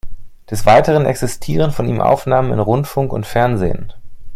[0.49, 3.93] Des Weiteren existieren von ihm Aufnahmen in Rundfunk und Fernsehen.